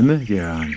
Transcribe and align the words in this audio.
drømmejørn. 0.00 0.74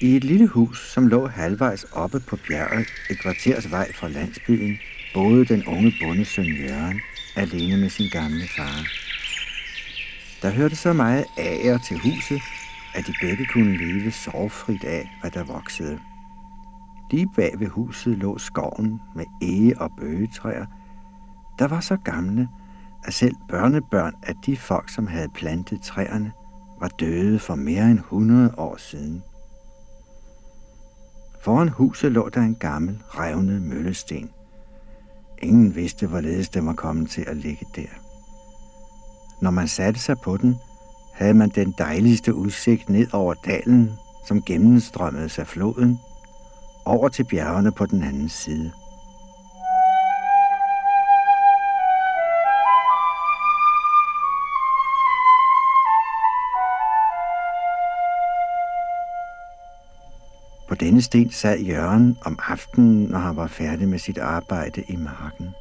I 0.00 0.16
et 0.16 0.24
lille 0.24 0.46
hus, 0.46 0.92
som 0.92 1.06
lå 1.06 1.26
halvvejs 1.26 1.84
oppe 1.92 2.20
på 2.20 2.36
bjerget, 2.48 2.86
et 3.10 3.18
kvarters 3.18 3.70
vej 3.70 3.92
fra 3.92 4.08
landsbyen, 4.08 4.78
boede 5.14 5.44
den 5.44 5.64
unge 5.66 5.92
bondesøn 6.00 6.46
Jørgen 6.46 7.00
alene 7.36 7.76
med 7.76 7.88
sin 7.88 8.08
gamle 8.08 8.48
far. 8.56 8.86
Der 10.42 10.50
hørte 10.50 10.76
så 10.76 10.92
meget 10.92 11.24
ære 11.38 11.78
til 11.88 11.98
huset, 11.98 12.40
at 12.94 13.06
de 13.06 13.12
begge 13.20 13.46
kunne 13.46 13.76
leve 13.76 14.10
sorgfrit 14.10 14.84
af, 14.84 15.10
hvad 15.20 15.30
der 15.30 15.44
voksede. 15.44 15.98
Lige 17.10 17.28
bag 17.36 17.52
ved 17.58 17.66
huset 17.66 18.18
lå 18.18 18.38
skoven 18.38 19.00
med 19.16 19.24
ege- 19.42 19.80
og 19.80 19.90
bøgetræer, 20.00 20.66
der 21.58 21.68
var 21.68 21.80
så 21.80 21.96
gamle, 21.96 22.48
at 23.04 23.14
selv 23.14 23.34
børnebørn 23.48 24.14
af 24.22 24.34
de 24.46 24.56
folk, 24.56 24.88
som 24.88 25.06
havde 25.06 25.28
plantet 25.28 25.82
træerne, 25.82 26.32
var 26.82 26.88
døde 26.88 27.38
for 27.38 27.54
mere 27.54 27.90
end 27.90 27.98
100 27.98 28.54
år 28.56 28.76
siden. 28.76 29.22
Foran 31.40 31.68
huset 31.68 32.12
lå 32.12 32.28
der 32.28 32.40
en 32.40 32.54
gammel, 32.54 32.98
revnet 33.08 33.62
møllesten. 33.62 34.30
Ingen 35.42 35.74
vidste, 35.74 36.06
hvorledes 36.06 36.48
den 36.48 36.66
var 36.66 36.72
kommet 36.72 37.10
til 37.10 37.24
at 37.28 37.36
ligge 37.36 37.66
der. 37.76 37.88
Når 39.42 39.50
man 39.50 39.68
satte 39.68 40.00
sig 40.00 40.16
på 40.24 40.36
den, 40.36 40.56
havde 41.14 41.34
man 41.34 41.48
den 41.48 41.74
dejligste 41.78 42.34
udsigt 42.34 42.88
ned 42.88 43.14
over 43.14 43.34
dalen, 43.34 43.90
som 44.26 44.42
gennemstrømmede 44.42 45.28
sig 45.28 45.46
floden, 45.46 45.98
over 46.84 47.08
til 47.08 47.24
bjergene 47.24 47.72
på 47.72 47.86
den 47.86 48.02
anden 48.02 48.28
side. 48.28 48.72
Denne 60.82 61.02
sten 61.02 61.30
sad 61.30 61.58
Jørgen 61.58 62.18
om 62.24 62.38
aftenen, 62.48 63.04
når 63.04 63.18
han 63.18 63.36
var 63.36 63.46
færdig 63.46 63.88
med 63.88 63.98
sit 63.98 64.18
arbejde 64.18 64.82
i 64.88 64.96
marken. 64.96 65.54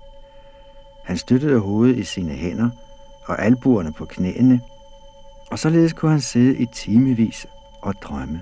Han 1.04 1.18
støttede 1.18 1.60
hovedet 1.60 1.98
i 1.98 2.04
sine 2.04 2.32
hænder 2.32 2.70
og 3.26 3.46
albuerne 3.46 3.92
på 3.94 4.06
knæene, 4.06 4.62
og 5.52 5.60
således 5.60 5.94
kunne 5.94 6.12
han 6.12 6.22
sidde 6.22 6.58
i 6.58 6.66
timevis 6.74 7.48
og 7.82 7.94
drømme. 8.04 8.42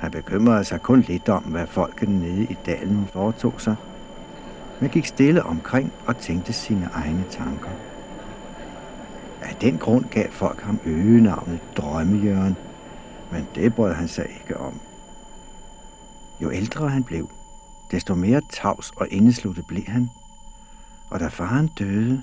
Han 0.00 0.10
bekymrede 0.10 0.64
sig 0.64 0.80
kun 0.80 1.00
lidt 1.00 1.28
om, 1.28 1.42
hvad 1.42 1.66
folkene 1.66 2.18
nede 2.18 2.42
i 2.42 2.56
dalen 2.66 3.08
foretog 3.12 3.60
sig– 3.60 3.76
men 4.80 4.90
gik 4.90 5.06
stille 5.06 5.42
omkring 5.42 5.92
og 6.06 6.16
tænkte 6.16 6.52
sine 6.52 6.88
egne 6.92 7.24
tanker. 7.30 7.70
Af 9.42 9.56
den 9.60 9.78
grund 9.78 10.04
gav 10.04 10.30
folk 10.30 10.60
ham 10.60 10.80
øgenavnet 10.84 11.60
Drømmejørn, 11.76 12.56
men 13.32 13.48
det 13.54 13.74
brød 13.74 13.92
han 13.92 14.08
sig 14.08 14.26
ikke 14.40 14.56
om. 14.60 14.80
Jo 16.42 16.52
ældre 16.52 16.88
han 16.88 17.04
blev, 17.04 17.30
desto 17.90 18.14
mere 18.14 18.40
tavs 18.50 18.90
og 18.96 19.08
indesluttet 19.10 19.66
blev 19.66 19.84
han, 19.86 20.10
og 21.10 21.20
da 21.20 21.28
faren 21.28 21.70
døde, 21.78 22.22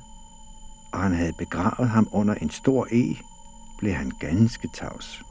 og 0.92 1.00
han 1.00 1.14
havde 1.14 1.34
begravet 1.34 1.90
ham 1.90 2.08
under 2.12 2.34
en 2.34 2.50
stor 2.50 2.88
e, 2.92 3.16
blev 3.78 3.94
han 3.94 4.12
ganske 4.20 4.68
tavs. 4.74 5.24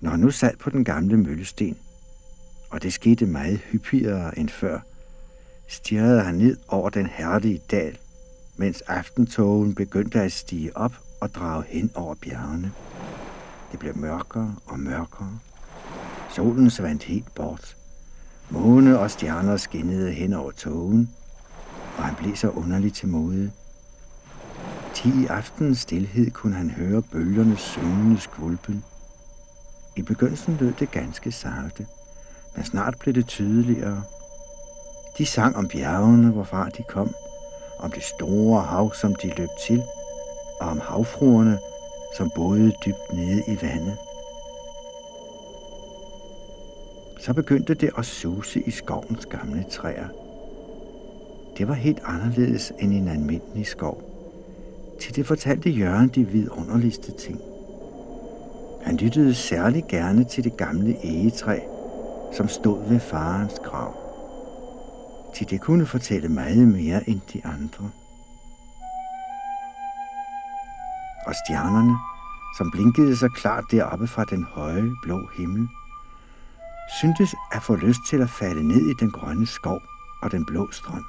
Når 0.00 0.10
han 0.10 0.20
nu 0.20 0.30
sad 0.30 0.56
på 0.56 0.70
den 0.70 0.84
gamle 0.84 1.16
møllesten, 1.16 1.76
og 2.70 2.82
det 2.82 2.92
skete 2.92 3.26
meget 3.26 3.58
hyppigere 3.58 4.38
end 4.38 4.48
før, 4.48 4.80
stirrede 5.68 6.22
han 6.22 6.34
ned 6.34 6.56
over 6.68 6.90
den 6.90 7.06
herlige 7.06 7.60
dal, 7.70 7.98
mens 8.56 8.80
aftentogen 8.80 9.74
begyndte 9.74 10.20
at 10.20 10.32
stige 10.32 10.76
op 10.76 10.92
og 11.20 11.34
drage 11.34 11.64
hen 11.68 11.90
over 11.94 12.14
bjergene. 12.14 12.72
Det 13.72 13.78
blev 13.78 13.96
mørkere 13.96 14.56
og 14.66 14.80
mørkere. 14.80 15.38
Solen 16.30 16.70
svandt 16.70 17.02
helt 17.02 17.34
bort. 17.34 17.76
Måne 18.50 18.98
og 18.98 19.10
stjerner 19.10 19.56
skinnede 19.56 20.12
hen 20.12 20.32
over 20.32 20.50
togen, 20.50 21.10
og 21.96 22.04
han 22.04 22.14
blev 22.14 22.36
så 22.36 22.48
underligt 22.48 22.94
til 22.94 23.08
mode. 23.08 23.50
Ti 24.94 25.08
i 25.08 25.26
aftenens 25.26 25.78
stillhed 25.78 26.30
kunne 26.30 26.54
han 26.54 26.70
høre 26.70 27.02
bølgernes 27.02 27.60
syngende 27.60 28.20
skvulpen, 28.20 28.84
i 29.96 30.02
begyndelsen 30.02 30.56
lød 30.60 30.72
det 30.72 30.90
ganske 30.90 31.32
salte, 31.32 31.86
men 32.56 32.64
snart 32.64 32.98
blev 32.98 33.14
det 33.14 33.26
tydeligere. 33.26 34.02
De 35.18 35.26
sang 35.26 35.56
om 35.56 35.68
bjergene, 35.68 36.30
hvorfra 36.30 36.68
de 36.68 36.82
kom, 36.88 37.14
om 37.78 37.90
det 37.90 38.02
store 38.02 38.62
hav, 38.62 38.94
som 38.94 39.14
de 39.14 39.32
løb 39.36 39.48
til, 39.66 39.82
og 40.60 40.68
om 40.68 40.80
havfruerne, 40.80 41.58
som 42.16 42.30
boede 42.34 42.72
dybt 42.86 43.12
nede 43.12 43.42
i 43.48 43.58
vandet. 43.62 43.96
Så 47.20 47.34
begyndte 47.34 47.74
det 47.74 47.90
at 47.98 48.04
suse 48.04 48.60
i 48.60 48.70
skovens 48.70 49.26
gamle 49.26 49.64
træer. 49.70 50.08
Det 51.58 51.68
var 51.68 51.74
helt 51.74 52.00
anderledes 52.04 52.72
end 52.78 52.92
en 52.92 53.08
almindelig 53.08 53.66
skov. 53.66 54.02
Til 55.00 55.16
det 55.16 55.26
fortalte 55.26 55.70
Jørgen 55.70 56.08
de 56.08 56.24
vidunderligste 56.24 57.12
ting. 57.12 57.40
Han 58.82 58.96
lyttede 58.96 59.34
særlig 59.34 59.84
gerne 59.88 60.24
til 60.24 60.44
det 60.44 60.56
gamle 60.56 60.96
egetræ, 61.04 61.60
som 62.32 62.48
stod 62.48 62.88
ved 62.88 63.00
farens 63.00 63.58
grav. 63.64 63.94
Til 65.34 65.50
det 65.50 65.60
kunne 65.60 65.86
fortælle 65.86 66.28
meget 66.28 66.68
mere 66.68 67.10
end 67.10 67.20
de 67.32 67.44
andre. 67.44 67.90
Og 71.26 71.34
stjernerne, 71.34 71.98
som 72.58 72.70
blinkede 72.70 73.16
så 73.16 73.28
klart 73.28 73.64
deroppe 73.70 74.06
fra 74.06 74.24
den 74.24 74.44
høje 74.44 74.90
blå 75.02 75.28
himmel, 75.36 75.68
syntes 77.00 77.34
at 77.52 77.62
få 77.62 77.76
lyst 77.76 78.00
til 78.08 78.22
at 78.22 78.30
falde 78.30 78.68
ned 78.68 78.90
i 78.90 78.94
den 79.00 79.10
grønne 79.10 79.46
skov 79.46 79.80
og 80.22 80.32
den 80.32 80.46
blå 80.46 80.70
strøm. 80.72 81.04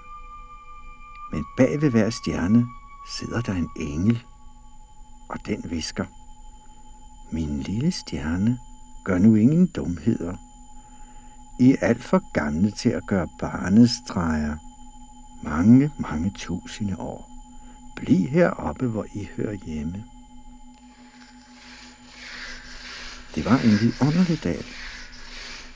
Men 1.32 1.46
bag 1.58 1.82
ved 1.82 1.90
hver 1.90 2.10
stjerne 2.10 2.68
sidder 3.08 3.42
der 3.42 3.54
en 3.54 3.70
engel, 3.76 4.24
og 5.30 5.38
den 5.46 5.66
visker– 5.70 6.06
min 7.32 7.60
lille 7.60 7.92
stjerne, 7.92 8.60
gør 9.04 9.18
nu 9.18 9.36
ingen 9.36 9.68
dumheder. 9.68 10.36
I 11.60 11.72
er 11.72 11.88
alt 11.88 12.04
for 12.04 12.32
gamle 12.34 12.72
til 12.72 12.90
at 12.90 13.08
gøre 13.08 13.28
barnestreger. 13.40 14.58
Mange, 15.44 15.92
mange 16.00 16.32
tusinde 16.38 16.96
år. 17.00 17.32
Bliv 17.96 18.28
heroppe, 18.28 18.88
hvor 18.88 19.06
I 19.16 19.28
hører 19.38 19.58
hjemme. 19.66 20.04
Det 23.36 23.46
var 23.46 23.58
en 23.58 23.80
vidunderlig 23.82 24.44
dag, 24.44 24.64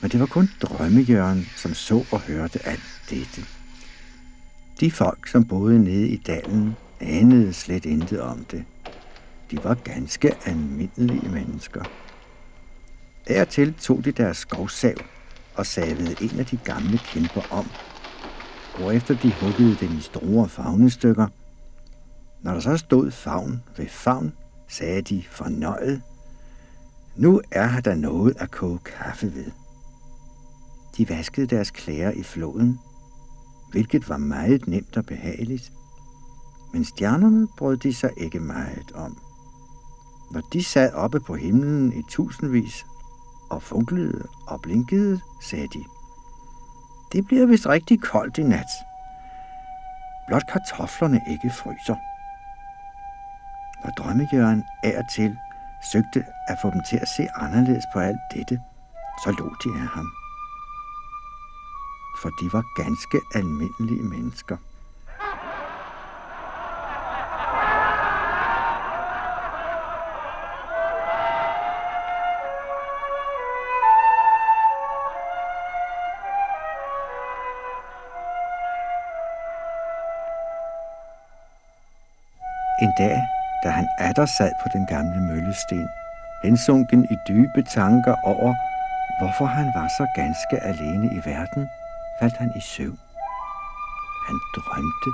men 0.01 0.11
det 0.11 0.19
var 0.19 0.25
kun 0.25 0.49
drømmejørn, 0.61 1.45
som 1.55 1.73
så 1.73 2.05
og 2.11 2.21
hørte 2.21 2.65
alt 2.65 3.01
dette. 3.09 3.41
De 4.79 4.91
folk, 4.91 5.27
som 5.27 5.45
boede 5.45 5.83
nede 5.83 6.07
i 6.07 6.17
dalen, 6.17 6.75
anede 6.99 7.53
slet 7.53 7.85
intet 7.85 8.21
om 8.21 8.43
det. 8.43 8.65
De 9.51 9.63
var 9.63 9.73
ganske 9.73 10.37
almindelige 10.45 11.29
mennesker. 11.29 11.83
Dertil 13.27 13.73
tog 13.73 14.05
de 14.05 14.11
deres 14.11 14.37
skovsav 14.37 14.95
og 15.55 15.65
savede 15.65 16.15
en 16.21 16.39
af 16.39 16.45
de 16.45 16.57
gamle 16.57 16.97
kæmper 16.97 17.41
om, 17.51 17.65
hvorefter 18.77 19.15
de 19.15 19.33
huggede 19.41 19.75
den 19.75 19.97
i 19.97 20.01
store 20.01 20.49
fagnestykker. 20.49 21.27
Når 22.41 22.53
der 22.53 22.59
så 22.59 22.77
stod 22.77 23.11
favn 23.11 23.63
ved 23.77 23.87
favn, 23.87 24.33
sagde 24.67 25.01
de 25.01 25.23
fornøjet, 25.31 26.01
nu 27.15 27.41
er 27.51 27.79
der 27.79 27.95
noget 27.95 28.37
at 28.39 28.51
koge 28.51 28.79
kaffe 28.79 29.35
ved. 29.35 29.51
De 30.97 31.09
vaskede 31.09 31.47
deres 31.47 31.71
klæder 31.71 32.11
i 32.11 32.23
floden, 32.23 32.79
hvilket 33.71 34.09
var 34.09 34.17
meget 34.17 34.67
nemt 34.67 34.97
og 34.97 35.05
behageligt, 35.05 35.71
men 36.73 36.85
stjernerne 36.85 37.47
brød 37.57 37.77
de 37.77 37.93
sig 37.93 38.11
ikke 38.17 38.39
meget 38.39 38.91
om. 38.95 39.24
Når 40.31 40.41
de 40.53 40.63
sad 40.63 40.93
oppe 40.93 41.19
på 41.19 41.35
himlen 41.35 41.93
i 41.93 42.01
tusindvis 42.09 42.85
og 43.49 43.63
funklede 43.63 44.27
og 44.47 44.61
blinkede, 44.61 45.21
sagde 45.41 45.67
de, 45.67 45.83
det 47.11 47.25
bliver 47.27 47.45
vist 47.45 47.67
rigtig 47.67 48.01
koldt 48.01 48.37
i 48.37 48.43
nat. 48.43 48.71
Blot 50.27 50.43
kartoflerne 50.51 51.21
ikke 51.29 51.49
fryser. 51.49 51.95
Når 53.83 53.91
drømmejørgen 53.97 54.63
af 54.83 54.97
og 54.97 55.05
til 55.15 55.37
søgte 55.91 56.25
at 56.47 56.57
få 56.61 56.71
dem 56.71 56.81
til 56.89 56.97
at 56.97 57.07
se 57.07 57.27
anderledes 57.35 57.83
på 57.93 57.99
alt 57.99 58.19
dette, 58.33 58.59
så 59.23 59.31
lå 59.31 59.55
de 59.63 59.69
af 59.81 59.87
ham. 59.87 60.11
For 62.21 62.29
de 62.29 62.53
var 62.53 62.63
ganske 62.83 63.19
almindelige 63.35 64.03
mennesker. 64.03 64.57
Dag, 82.97 83.21
da 83.63 83.69
han 83.69 83.87
atter 83.99 84.25
sad 84.25 84.51
på 84.61 84.69
den 84.73 84.85
gamle 84.85 85.19
møllesten, 85.21 85.87
hensunken 86.43 87.05
i 87.13 87.15
dybe 87.27 87.61
tanker 87.61 88.15
over, 88.23 88.53
hvorfor 89.19 89.45
han 89.45 89.67
var 89.75 89.87
så 89.97 90.05
ganske 90.15 90.55
alene 90.63 91.07
i 91.17 91.19
verden, 91.25 91.67
faldt 92.19 92.37
han 92.37 92.51
i 92.55 92.61
søvn. 92.61 92.99
Han 94.27 94.37
drømte, 94.55 95.09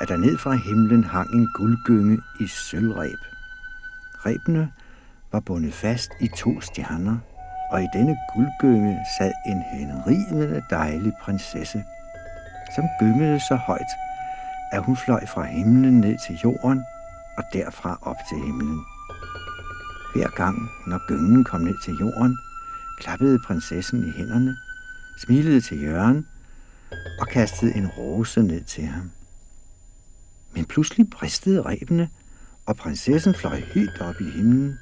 at 0.00 0.08
der 0.08 0.16
ned 0.16 0.38
fra 0.38 0.52
himlen 0.52 1.04
hang 1.04 1.28
en 1.34 1.48
guldgynge 1.54 2.18
i 2.40 2.46
sølvreb. 2.46 3.20
Rebene 4.26 4.72
var 5.32 5.40
bundet 5.40 5.74
fast 5.74 6.10
i 6.20 6.28
to 6.36 6.60
stjerner, 6.60 7.18
og 7.70 7.82
i 7.82 7.88
denne 7.94 8.16
guldgynge 8.34 8.98
sad 9.18 9.32
en 9.46 9.62
henrivende 9.72 10.62
dejlig 10.70 11.12
prinsesse, 11.22 11.84
som 12.74 12.84
gyngede 13.00 13.40
så 13.40 13.56
højt, 13.56 13.92
at 14.72 14.82
hun 14.82 14.96
fløj 14.96 15.26
fra 15.26 15.42
himlen 15.42 16.00
ned 16.00 16.16
til 16.26 16.38
jorden 16.44 16.84
og 17.38 17.44
derfra 17.52 17.98
op 18.02 18.16
til 18.28 18.38
himlen. 18.38 18.84
Hver 20.14 20.28
gang, 20.28 20.70
når 20.86 21.06
gyngen 21.08 21.44
kom 21.44 21.60
ned 21.60 21.78
til 21.84 21.94
jorden, 21.94 22.38
klappede 22.98 23.38
prinsessen 23.46 24.08
i 24.08 24.10
hænderne, 24.10 24.56
smilede 25.18 25.60
til 25.60 25.82
Jørgen 25.82 26.26
og 27.20 27.28
kastede 27.28 27.74
en 27.74 27.86
rose 27.86 28.42
ned 28.42 28.64
til 28.64 28.84
ham. 28.84 29.10
Men 30.52 30.64
pludselig 30.64 31.10
bristede 31.10 31.62
rebene, 31.62 32.10
og 32.66 32.76
prinsessen 32.76 33.34
fløj 33.34 33.60
helt 33.60 34.00
op 34.00 34.20
i 34.20 34.30
himlen, 34.30 34.78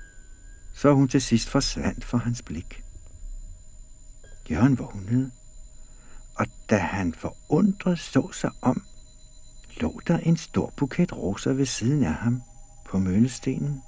så 0.75 0.93
hun 0.93 1.09
til 1.09 1.23
sidst 1.23 1.49
forsvandt 1.49 2.05
for 2.05 2.19
hans 2.19 2.43
blik. 2.43 2.85
Jørgen 4.51 4.79
vågnede, 4.79 5.31
og 6.35 6.47
da 6.71 6.77
han 6.79 7.15
forundret 7.15 7.99
så 7.99 8.33
sig 8.33 8.51
om, 8.63 8.83
lå 9.81 10.01
der 10.07 10.19
en 10.19 10.37
stor 10.37 10.73
buket 10.77 11.17
roser 11.17 11.53
ved 11.53 11.67
siden 11.67 12.05
af 12.05 12.15
ham 12.15 12.43
på 12.87 12.99
møllestenen. 12.99 13.83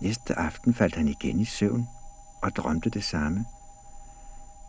Næste 0.00 0.38
aften 0.38 0.74
faldt 0.74 0.94
han 0.94 1.08
igen 1.08 1.40
i 1.40 1.44
søvn 1.44 1.86
og 2.42 2.56
drømte 2.56 2.90
det 2.90 3.04
samme. 3.04 3.44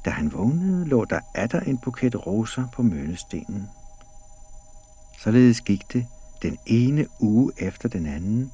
Da 0.05 0.09
han 0.09 0.33
vågnede, 0.33 0.85
lå 0.85 1.05
der 1.05 1.19
atter 1.35 1.59
en 1.59 1.77
buket 1.77 2.27
roser 2.27 2.67
på 2.73 2.81
møllestenen. 2.81 3.69
Således 5.19 5.61
gik 5.61 5.93
det 5.93 6.05
den 6.41 6.57
ene 6.65 7.07
uge 7.19 7.51
efter 7.57 7.89
den 7.89 8.05
anden, 8.05 8.51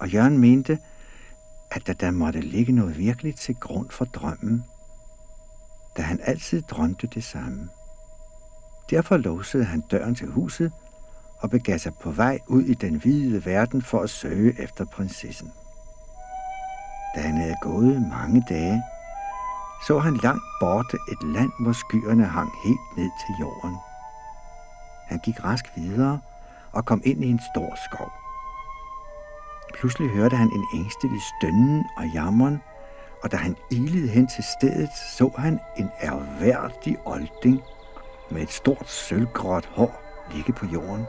og 0.00 0.08
Jørgen 0.08 0.38
mente, 0.38 0.78
at 1.70 1.86
der, 1.86 1.92
der 1.92 2.10
måtte 2.10 2.40
ligge 2.40 2.72
noget 2.72 2.98
virkelig 2.98 3.36
til 3.36 3.54
grund 3.54 3.90
for 3.90 4.04
drømmen, 4.04 4.64
da 5.96 6.02
han 6.02 6.20
altid 6.22 6.62
drømte 6.62 7.06
det 7.06 7.24
samme. 7.24 7.68
Derfor 8.90 9.16
låsede 9.16 9.64
han 9.64 9.80
døren 9.80 10.14
til 10.14 10.28
huset 10.28 10.72
og 11.38 11.50
begav 11.50 11.78
sig 11.78 11.92
på 11.94 12.10
vej 12.10 12.38
ud 12.46 12.62
i 12.62 12.74
den 12.74 12.94
hvide 12.94 13.46
verden 13.46 13.82
for 13.82 14.00
at 14.00 14.10
søge 14.10 14.62
efter 14.62 14.84
prinsessen. 14.84 15.52
Da 17.14 17.20
han 17.20 17.36
havde 17.36 17.56
gået 17.62 18.02
mange 18.02 18.44
dage, 18.48 18.82
så 19.86 19.98
han 19.98 20.16
langt 20.16 20.42
borte 20.60 20.98
et 21.12 21.28
land, 21.34 21.50
hvor 21.60 21.72
skyerne 21.72 22.24
hang 22.24 22.50
helt 22.64 22.96
ned 22.96 23.10
til 23.26 23.34
jorden. 23.40 23.76
Han 25.06 25.18
gik 25.18 25.44
rask 25.44 25.64
videre 25.76 26.20
og 26.72 26.84
kom 26.84 27.02
ind 27.04 27.24
i 27.24 27.30
en 27.30 27.40
stor 27.54 27.74
skov. 27.90 28.12
Pludselig 29.74 30.10
hørte 30.10 30.36
han 30.36 30.50
en 30.54 30.64
ængstelig 30.74 31.20
stønnen 31.22 31.84
og 31.96 32.06
jammeren, 32.14 32.62
og 33.22 33.32
da 33.32 33.36
han 33.36 33.56
ilede 33.70 34.08
hen 34.08 34.26
til 34.26 34.44
stedet, 34.58 34.90
så 35.16 35.30
han 35.38 35.60
en 35.76 35.90
erhverdig 36.00 36.96
olding 37.04 37.62
med 38.30 38.42
et 38.42 38.52
stort 38.52 38.90
sølvgråt 38.90 39.66
hår 39.66 40.02
ligge 40.34 40.52
på 40.52 40.66
jorden. 40.66 41.04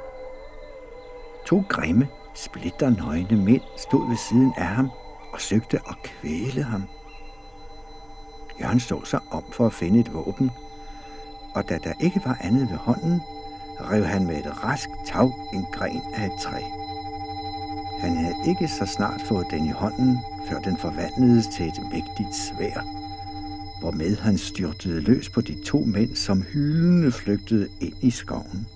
To 1.46 1.64
grimme, 1.70 2.08
splitternøgne 2.34 3.38
mænd 3.38 3.62
stod 3.78 4.10
ved 4.10 4.18
siden 4.18 4.54
af 4.58 4.66
ham 4.66 4.90
og 5.34 5.42
søgte 5.42 5.78
at 5.78 5.96
kvæle 6.04 6.64
ham. 6.64 6.84
Jørgen 8.62 8.80
så 8.80 9.06
sig 9.06 9.20
om 9.32 9.44
for 9.52 9.66
at 9.66 9.74
finde 9.74 10.00
et 10.00 10.14
våben, 10.14 10.52
og 11.56 11.70
da 11.70 11.78
der 11.84 11.94
ikke 12.00 12.22
var 12.26 12.38
andet 12.42 12.70
ved 12.70 12.78
hånden, 12.78 13.22
rev 13.80 14.04
han 14.04 14.26
med 14.26 14.38
et 14.38 14.64
rask 14.64 14.90
tag 15.06 15.32
en 15.54 15.66
gren 15.72 16.02
af 16.14 16.26
et 16.26 16.42
træ. 16.42 16.62
Han 18.00 18.18
havde 18.18 18.36
ikke 18.48 18.68
så 18.68 18.86
snart 18.86 19.22
fået 19.22 19.48
den 19.52 19.66
i 19.66 19.72
hånden, 19.72 20.20
før 20.48 20.60
den 20.60 20.78
forvandledes 20.78 21.48
til 21.48 21.68
et 21.68 21.80
mægtigt 21.92 22.36
svær, 22.36 22.82
hvormed 23.82 24.16
han 24.16 24.38
styrtede 24.38 25.02
løs 25.02 25.30
på 25.30 25.42
de 25.42 25.64
to 25.66 25.80
mænd, 25.80 26.16
som 26.16 26.42
hyldende 26.42 27.12
flygtede 27.12 27.68
ind 27.82 27.96
i 28.02 28.10
skoven. 28.10 28.68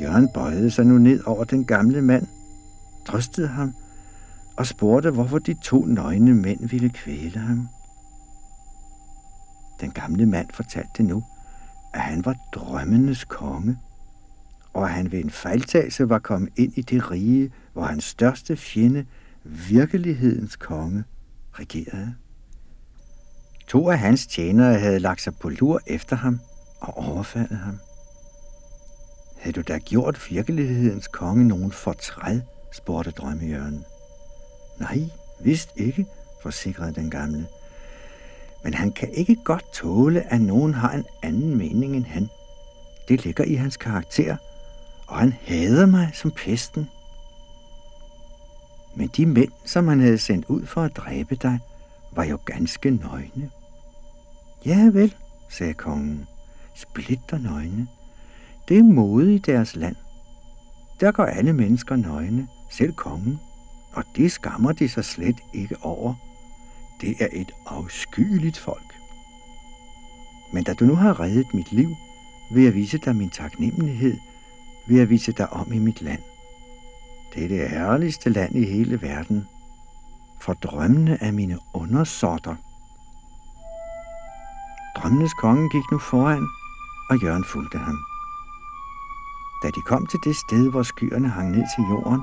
Jørgen 0.00 0.28
bøjede 0.34 0.70
sig 0.70 0.86
nu 0.86 0.98
ned 0.98 1.20
over 1.26 1.44
den 1.44 1.64
gamle 1.64 2.02
mand, 2.02 2.26
trøstede 3.06 3.48
ham 3.48 3.74
og 4.56 4.66
spurgte, 4.66 5.10
hvorfor 5.10 5.38
de 5.38 5.54
to 5.64 5.84
nøgne 5.84 6.34
mænd 6.34 6.68
ville 6.68 6.88
kvæle 6.88 7.38
ham. 7.38 7.68
Den 9.80 9.90
gamle 9.90 10.26
mand 10.26 10.46
fortalte 10.54 11.02
nu, 11.02 11.24
at 11.94 12.00
han 12.00 12.24
var 12.24 12.36
drømmenes 12.54 13.24
konge, 13.24 13.78
og 14.72 14.84
at 14.84 14.90
han 14.90 15.12
ved 15.12 15.24
en 15.24 15.30
fejltagelse 15.30 16.08
var 16.08 16.18
kommet 16.18 16.52
ind 16.56 16.72
i 16.76 16.82
det 16.82 17.10
rige, 17.10 17.50
hvor 17.72 17.82
hans 17.82 18.04
største 18.04 18.56
fjende, 18.56 19.06
virkelighedens 19.44 20.56
konge, 20.56 21.04
regerede. 21.52 22.14
To 23.68 23.90
af 23.90 23.98
hans 23.98 24.26
tjenere 24.26 24.78
havde 24.78 24.98
lagt 24.98 25.20
sig 25.20 25.32
på 25.40 25.48
lur 25.48 25.80
efter 25.86 26.16
ham 26.16 26.40
og 26.80 26.96
overfaldet 26.96 27.58
ham. 27.58 27.80
Havde 29.38 29.54
du 29.56 29.62
da 29.62 29.78
gjort 29.78 30.30
virkelighedens 30.30 31.08
konge 31.08 31.48
nogen 31.48 31.72
fortræd, 31.72 32.40
spurgte 32.72 33.10
drømmejørnen. 33.10 33.84
Nej, 34.80 35.00
vist 35.40 35.70
ikke, 35.76 36.06
forsikrede 36.42 36.94
den 36.94 37.10
gamle. 37.10 37.46
Men 38.64 38.74
han 38.74 38.92
kan 38.92 39.10
ikke 39.12 39.36
godt 39.44 39.72
tåle, 39.72 40.32
at 40.32 40.40
nogen 40.40 40.74
har 40.74 40.92
en 40.92 41.04
anden 41.22 41.56
mening 41.56 41.96
end 41.96 42.04
han. 42.04 42.28
Det 43.08 43.24
ligger 43.24 43.44
i 43.44 43.54
hans 43.54 43.76
karakter, 43.76 44.36
og 45.06 45.16
han 45.16 45.32
hader 45.32 45.86
mig 45.86 46.10
som 46.14 46.30
pesten. 46.30 46.88
Men 48.96 49.10
de 49.16 49.26
mænd, 49.26 49.52
som 49.64 49.88
han 49.88 50.00
havde 50.00 50.18
sendt 50.18 50.46
ud 50.46 50.66
for 50.66 50.82
at 50.82 50.96
dræbe 50.96 51.34
dig, 51.34 51.58
var 52.12 52.24
jo 52.24 52.38
ganske 52.44 52.90
nøgne. 52.90 53.50
Ja 54.66 54.90
vel, 54.92 55.14
sagde 55.48 55.74
kongen, 55.74 56.26
splitter 56.74 57.38
nøgne. 57.38 57.88
Det 58.68 58.78
er 58.78 58.82
mode 58.82 59.34
i 59.34 59.38
deres 59.38 59.76
land. 59.76 59.96
Der 61.00 61.12
går 61.12 61.24
alle 61.24 61.52
mennesker 61.52 61.96
nøgne, 61.96 62.48
selv 62.70 62.92
kongen, 62.92 63.38
og 63.92 64.04
det 64.16 64.32
skammer 64.32 64.72
de 64.72 64.88
sig 64.88 65.04
slet 65.04 65.36
ikke 65.54 65.76
over. 65.82 66.14
Det 67.00 67.14
er 67.20 67.28
et 67.32 67.52
afskyeligt 67.66 68.58
folk. 68.58 68.94
Men 70.52 70.64
da 70.64 70.74
du 70.74 70.84
nu 70.84 70.94
har 70.94 71.20
reddet 71.20 71.54
mit 71.54 71.72
liv, 71.72 71.96
vil 72.50 72.64
jeg 72.64 72.74
vise 72.74 72.98
dig 72.98 73.16
min 73.16 73.30
taknemmelighed, 73.30 74.16
vil 74.88 74.96
jeg 74.96 75.08
vise 75.08 75.32
dig 75.32 75.52
om 75.52 75.72
i 75.72 75.78
mit 75.78 76.02
land. 76.02 76.22
Det 77.34 77.44
er 77.44 77.48
det 77.48 77.70
herligste 77.70 78.30
land 78.30 78.56
i 78.56 78.64
hele 78.64 79.02
verden, 79.02 79.46
for 80.40 80.52
drømmene 80.52 81.22
af 81.22 81.32
mine 81.32 81.58
undersåtter. 81.72 82.54
Drømmenes 84.96 85.34
konge 85.34 85.70
gik 85.70 85.90
nu 85.92 85.98
foran, 85.98 86.48
og 87.10 87.22
Jørgen 87.22 87.44
fulgte 87.44 87.78
ham. 87.78 87.98
Da 89.62 89.70
de 89.70 89.80
kom 89.80 90.06
til 90.06 90.20
det 90.24 90.36
sted, 90.36 90.70
hvor 90.70 90.82
skyerne 90.82 91.28
hang 91.28 91.50
ned 91.50 91.64
til 91.76 91.84
jorden, 91.90 92.22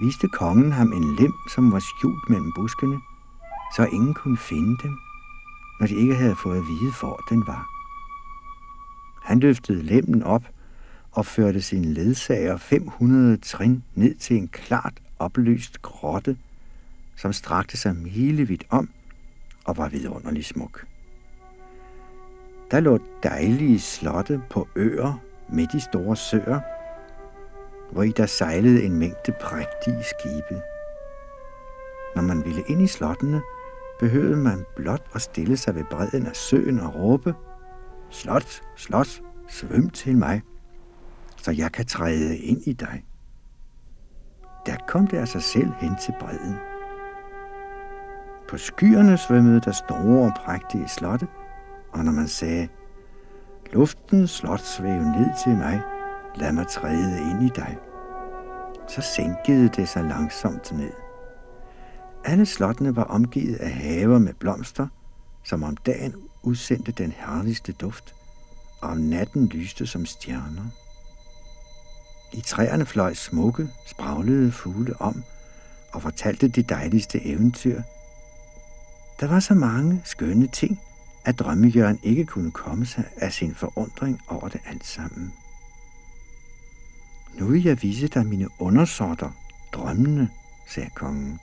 viste 0.00 0.28
kongen 0.28 0.72
ham 0.72 0.92
en 0.92 1.16
lem, 1.16 1.34
som 1.54 1.72
var 1.72 1.78
skjult 1.78 2.30
mellem 2.30 2.52
buskene, 2.52 3.00
så 3.76 3.84
ingen 3.84 4.14
kunne 4.14 4.38
finde 4.38 4.76
dem, 4.82 4.98
når 5.80 5.86
de 5.86 5.94
ikke 5.94 6.14
havde 6.14 6.36
fået 6.36 6.58
at 6.58 6.66
vide, 6.66 6.92
hvor 7.00 7.20
den 7.28 7.46
var. 7.46 7.68
Han 9.22 9.40
løftede 9.40 9.82
lemmen 9.82 10.22
op 10.22 10.44
og 11.12 11.26
førte 11.26 11.62
sin 11.62 11.84
ledsager 11.84 12.56
500 12.56 13.36
trin 13.36 13.84
ned 13.94 14.14
til 14.14 14.36
en 14.36 14.48
klart 14.48 15.02
oplyst 15.18 15.82
grotte, 15.82 16.36
som 17.16 17.32
strakte 17.32 17.76
sig 17.76 17.96
milevidt 17.96 18.64
om 18.70 18.88
og 19.64 19.76
var 19.76 19.88
vidunderligt 19.88 20.46
smuk. 20.46 20.86
Der 22.72 22.80
lå 22.80 22.98
dejlige 23.22 23.80
slotte 23.80 24.42
på 24.50 24.68
øer 24.76 25.20
midt 25.48 25.74
i 25.74 25.80
store 25.80 26.16
søer, 26.16 26.60
hvor 27.92 28.02
i 28.02 28.10
der 28.10 28.26
sejlede 28.26 28.82
en 28.82 28.98
mængde 28.98 29.32
prægtige 29.40 30.02
skibe. 30.02 30.62
Når 32.16 32.22
man 32.22 32.44
ville 32.44 32.62
ind 32.68 32.82
i 32.82 32.86
slottene, 32.86 33.42
behøvede 34.00 34.36
man 34.36 34.64
blot 34.76 35.06
at 35.14 35.22
stille 35.22 35.56
sig 35.56 35.74
ved 35.74 35.84
bredden 35.90 36.26
af 36.26 36.36
søen 36.36 36.80
og 36.80 36.94
råbe, 36.94 37.34
Slot, 38.10 38.62
slot, 38.76 39.22
svøm 39.48 39.90
til 39.90 40.16
mig, 40.16 40.42
så 41.36 41.50
jeg 41.50 41.72
kan 41.72 41.86
træde 41.86 42.36
ind 42.36 42.62
i 42.66 42.72
dig. 42.72 43.04
Der 44.66 44.76
kom 44.88 45.06
det 45.06 45.16
af 45.16 45.28
sig 45.28 45.42
selv 45.42 45.72
hen 45.80 45.96
til 46.04 46.14
bredden. 46.20 46.56
På 48.48 48.58
skyerne 48.58 49.18
svømmede 49.18 49.60
der 49.60 49.72
store 49.72 50.26
og 50.26 50.32
prægtige 50.44 50.88
slotte, 50.88 51.26
og 51.92 52.04
når 52.04 52.12
man 52.12 52.28
sagde, 52.28 52.68
Luften 53.72 54.26
slot 54.26 54.60
svæve 54.60 55.02
ned 55.02 55.30
til 55.44 55.56
mig, 55.56 55.82
lad 56.36 56.52
mig 56.52 56.66
træde 56.68 57.20
ind 57.30 57.42
i 57.42 57.48
dig, 57.56 57.78
så 58.88 59.00
sænkede 59.00 59.68
det 59.68 59.88
sig 59.88 60.04
langsomt 60.04 60.72
ned. 60.72 60.92
Alle 62.24 62.46
slottene 62.46 62.96
var 62.96 63.04
omgivet 63.04 63.56
af 63.56 63.70
haver 63.70 64.18
med 64.18 64.34
blomster, 64.34 64.86
som 65.44 65.62
om 65.62 65.76
dagen 65.76 66.14
udsendte 66.42 66.92
den 66.92 67.12
herligste 67.16 67.72
duft, 67.72 68.14
og 68.80 68.88
om 68.90 68.96
natten 68.96 69.46
lyste 69.46 69.86
som 69.86 70.06
stjerner. 70.06 70.66
I 72.32 72.40
træerne 72.40 72.86
fløj 72.86 73.14
smukke, 73.14 73.68
spraglede 73.86 74.52
fugle 74.52 75.00
om 75.00 75.22
og 75.92 76.02
fortalte 76.02 76.48
de 76.48 76.62
dejligste 76.62 77.26
eventyr. 77.26 77.82
Der 79.20 79.26
var 79.26 79.40
så 79.40 79.54
mange 79.54 80.02
skønne 80.04 80.46
ting, 80.46 80.80
at 81.24 81.38
drømmejørn 81.38 81.98
ikke 82.02 82.24
kunne 82.24 82.50
komme 82.50 82.86
sig 82.86 83.04
af 83.16 83.32
sin 83.32 83.54
forundring 83.54 84.20
over 84.28 84.48
det 84.48 84.60
alt 84.66 84.86
sammen. 84.86 85.32
Nu 87.34 87.46
vil 87.46 87.64
jeg 87.64 87.82
vise 87.82 88.08
dig 88.08 88.26
mine 88.26 88.48
undersorter, 88.58 89.30
drømmene, 89.72 90.30
sagde 90.68 90.90
kongen. 90.94 91.40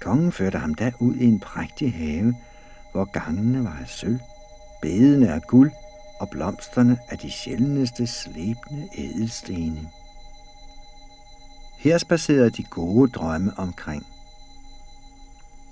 Kongen 0.00 0.32
førte 0.32 0.58
ham 0.58 0.74
da 0.74 0.92
ud 0.98 1.14
i 1.14 1.24
en 1.24 1.40
prægtig 1.40 1.92
have, 1.92 2.34
hvor 2.92 3.04
gangene 3.04 3.64
var 3.64 3.78
af 3.80 3.88
sølv, 3.88 4.18
bedene 4.82 5.32
af 5.32 5.42
guld 5.42 5.72
og 6.20 6.30
blomsterne 6.30 6.98
af 7.08 7.18
de 7.18 7.30
sjældneste 7.30 8.06
slæbende 8.06 8.88
ædelstene. 8.98 9.88
Her 11.78 11.98
spacerede 11.98 12.50
de 12.50 12.62
gode 12.62 13.10
drømme 13.10 13.52
omkring. 13.58 14.06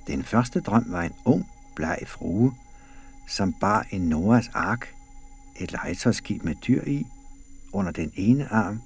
Den 0.06 0.22
første 0.22 0.60
drøm 0.60 0.84
var 0.88 1.02
en 1.02 1.14
ung, 1.24 1.46
bleg 1.76 1.98
frue, 2.06 2.54
som 3.28 3.52
bar 3.52 3.86
en 3.90 4.00
Noahs 4.00 4.50
ark, 4.54 4.94
et 5.56 5.72
legetøjsskib 5.72 6.44
med 6.44 6.54
dyr 6.54 6.82
i, 6.84 7.06
under 7.72 7.92
den 7.92 8.12
ene 8.14 8.52
arm, 8.52 8.80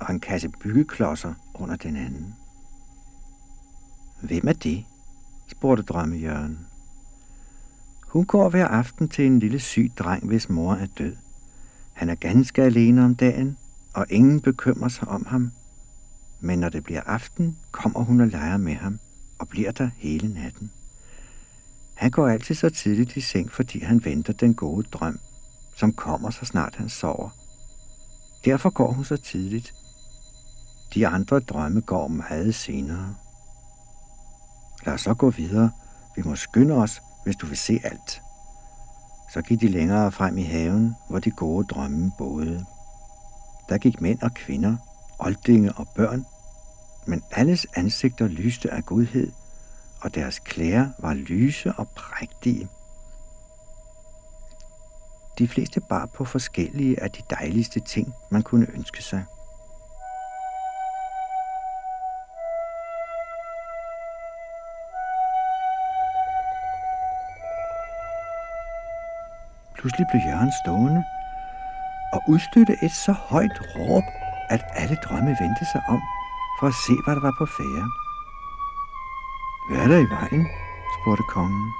og 0.00 0.10
en 0.10 0.20
kasse 0.20 0.48
byggeklodser 0.48 1.34
under 1.54 1.76
den 1.76 1.96
anden. 1.96 2.34
Hvem 4.22 4.48
er 4.48 4.52
det? 4.52 4.84
spurgte 5.48 5.82
drømmejørgen. 5.82 6.58
Hun 8.06 8.24
går 8.24 8.48
hver 8.48 8.68
aften 8.68 9.08
til 9.08 9.26
en 9.26 9.38
lille 9.38 9.58
syg 9.58 9.90
dreng, 9.98 10.26
hvis 10.26 10.48
mor 10.48 10.74
er 10.74 10.86
død. 10.86 11.16
Han 11.92 12.08
er 12.08 12.14
ganske 12.14 12.62
alene 12.62 13.04
om 13.04 13.14
dagen, 13.14 13.56
og 13.94 14.06
ingen 14.10 14.40
bekymrer 14.40 14.88
sig 14.88 15.08
om 15.08 15.26
ham. 15.26 15.52
Men 16.40 16.58
når 16.58 16.68
det 16.68 16.84
bliver 16.84 17.02
aften, 17.06 17.56
kommer 17.70 18.00
hun 18.00 18.20
og 18.20 18.26
leger 18.26 18.56
med 18.56 18.74
ham 18.74 18.98
og 19.38 19.48
bliver 19.48 19.70
der 19.70 19.90
hele 19.96 20.34
natten. 20.34 20.70
Han 21.94 22.10
går 22.10 22.28
altid 22.28 22.54
så 22.54 22.70
tidligt 22.70 23.16
i 23.16 23.20
seng, 23.20 23.52
fordi 23.52 23.80
han 23.80 24.04
venter 24.04 24.32
den 24.32 24.54
gode 24.54 24.88
drøm, 24.92 25.18
som 25.76 25.92
kommer 25.92 26.30
så 26.30 26.44
snart 26.44 26.74
han 26.74 26.88
sover. 26.88 27.30
Derfor 28.44 28.70
går 28.70 28.92
hun 28.92 29.04
så 29.04 29.16
tidligt. 29.16 29.74
De 30.94 31.06
andre 31.06 31.40
drømme 31.40 31.80
går 31.80 32.08
meget 32.08 32.54
senere. 32.54 33.14
Lad 34.86 34.94
os 34.94 35.00
så 35.00 35.14
gå 35.14 35.30
videre. 35.30 35.70
Vi 36.16 36.22
må 36.24 36.36
skynde 36.36 36.74
os, 36.74 37.00
hvis 37.24 37.36
du 37.36 37.46
vil 37.46 37.56
se 37.56 37.80
alt. 37.84 38.22
Så 39.32 39.42
gik 39.42 39.60
de 39.60 39.68
længere 39.68 40.12
frem 40.12 40.38
i 40.38 40.42
haven, 40.42 40.94
hvor 41.08 41.18
de 41.18 41.30
gode 41.30 41.66
drømme 41.66 42.12
boede. 42.18 42.64
Der 43.68 43.78
gik 43.78 44.00
mænd 44.00 44.22
og 44.22 44.34
kvinder, 44.34 44.76
oldinge 45.18 45.72
og 45.72 45.88
børn, 45.96 46.24
men 47.08 47.22
alles 47.30 47.66
ansigter 47.74 48.28
lyste 48.28 48.70
af 48.70 48.84
godhed, 48.84 49.32
og 50.00 50.14
deres 50.14 50.38
klæder 50.38 50.88
var 50.98 51.14
lyse 51.14 51.72
og 51.72 51.88
prægtige. 51.88 52.68
De 55.38 55.48
fleste 55.48 55.80
bar 55.80 56.06
på 56.06 56.24
forskellige 56.24 57.02
af 57.02 57.10
de 57.10 57.22
dejligste 57.30 57.80
ting, 57.80 58.14
man 58.30 58.42
kunne 58.42 58.66
ønske 58.74 59.02
sig. 59.02 59.24
Pludselig 69.74 70.06
blev 70.10 70.22
Jørgen 70.26 70.52
stående 70.64 71.04
og 72.12 72.22
udstødte 72.28 72.76
et 72.82 72.92
så 72.92 73.12
højt 73.12 73.60
råb, 73.76 74.04
at 74.50 74.64
alle 74.74 74.96
drømme 74.96 75.36
vendte 75.40 75.64
sig 75.72 75.82
om 75.88 76.02
for 76.58 76.66
at 76.66 76.74
se, 76.86 76.92
hvad 77.04 77.14
der 77.14 77.20
var 77.20 77.34
på 77.38 77.46
færre. 77.46 77.90
Hvad 79.68 79.78
er 79.84 79.88
der 79.88 79.98
i 79.98 80.10
vejen? 80.10 80.46
spurgte 80.96 81.22
kongen. 81.28 81.72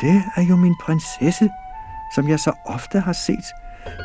Det 0.00 0.22
er 0.36 0.42
jo 0.42 0.56
min 0.56 0.74
prinsesse, 0.80 1.50
som 2.14 2.28
jeg 2.28 2.40
så 2.40 2.52
ofte 2.66 3.00
har 3.00 3.12
set. 3.12 3.46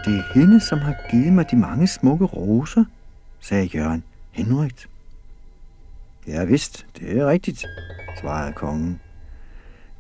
Det 0.06 0.18
er 0.18 0.34
hende, 0.34 0.60
som 0.60 0.80
har 0.80 0.96
givet 1.12 1.34
mig 1.34 1.52
de 1.52 1.56
mange 1.56 1.88
smukke 1.88 2.26
roser, 2.26 2.86
sagde 3.40 3.66
Jørgen 3.66 4.04
henrygt. 4.32 4.90
Ja, 6.28 6.44
vist, 6.44 6.86
det 7.00 7.18
er 7.18 7.28
rigtigt, 7.28 7.66
svarede 8.22 8.54
kongen. 8.54 9.00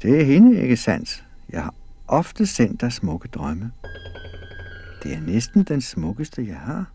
Det 0.01 0.22
er 0.22 0.25
hende, 0.25 0.62
ikke 0.62 0.77
sandt? 0.77 1.25
Jeg 1.50 1.63
har 1.63 1.74
ofte 2.07 2.45
sendt 2.45 2.81
dig 2.81 2.93
smukke 2.93 3.27
drømme. 3.27 3.72
Det 5.03 5.13
er 5.13 5.22
næsten 5.22 5.63
den 5.63 5.81
smukkeste, 5.81 6.48
jeg 6.48 6.57
har. 6.57 6.86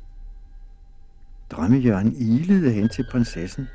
Drømmejørgen 1.50 2.12
ilede 2.16 2.72
hen 2.72 2.88
til 2.88 3.06
prinsessen, 3.10 3.68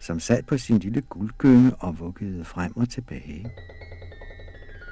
som 0.00 0.20
sad 0.20 0.42
på 0.42 0.58
sin 0.58 0.78
lille 0.78 1.00
guldgynge 1.00 1.74
og 1.74 1.98
vuggede 2.00 2.44
frem 2.44 2.76
og 2.76 2.88
tilbage. 2.88 3.50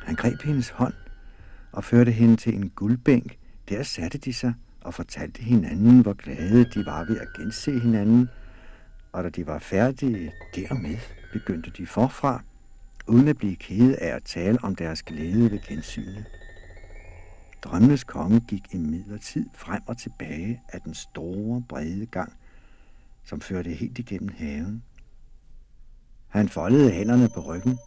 Han 0.04 0.14
greb 0.14 0.42
hendes 0.42 0.68
hånd 0.68 0.94
og 1.72 1.84
førte 1.84 2.12
hende 2.12 2.36
til 2.36 2.54
en 2.54 2.70
guldbænk. 2.70 3.36
Der 3.68 3.82
satte 3.82 4.18
de 4.18 4.32
sig 4.32 4.54
og 4.80 4.94
fortalte 4.94 5.42
hinanden, 5.42 6.00
hvor 6.00 6.12
glade 6.12 6.64
de 6.64 6.86
var 6.86 7.04
ved 7.04 7.18
at 7.20 7.28
gense 7.36 7.78
hinanden. 7.80 8.28
Og 9.12 9.24
da 9.24 9.28
de 9.28 9.46
var 9.46 9.58
færdige 9.58 10.32
dermed, 10.54 10.96
begyndte 11.32 11.70
de 11.70 11.86
forfra, 11.86 12.42
uden 13.06 13.28
at 13.28 13.36
blive 13.38 13.56
kede 13.56 13.96
af 13.96 14.16
at 14.16 14.22
tale 14.24 14.58
om 14.62 14.74
deres 14.74 15.02
glæde 15.02 15.50
ved 15.50 15.58
gensynet. 15.68 16.24
Drømmenes 17.62 18.04
konge 18.04 18.40
gik 18.40 18.74
i 18.74 18.76
frem 19.54 19.82
og 19.86 19.98
tilbage 19.98 20.62
af 20.68 20.80
den 20.80 20.94
store, 20.94 21.62
brede 21.68 22.06
gang, 22.06 22.32
som 23.24 23.40
førte 23.40 23.70
helt 23.70 23.98
igennem 23.98 24.28
haven. 24.38 24.82
Han 26.28 26.48
foldede 26.48 26.90
hænderne 26.90 27.28
på 27.28 27.40
ryggen, 27.40 27.78